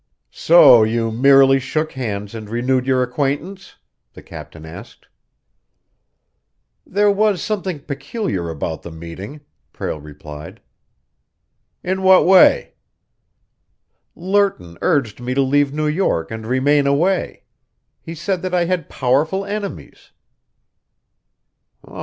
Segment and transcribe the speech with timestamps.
[0.31, 3.75] "So you merely shook hands and renewed your acquaintance?"
[4.13, 5.07] the captain asked.
[6.87, 9.41] "There was something peculiar about the meeting,"
[9.73, 10.59] Prale replied.
[11.83, 12.73] "In what way?"
[14.15, 17.43] "Lerton urged me to leave New York and remain away.
[18.01, 20.09] He said that I had powerful enemies."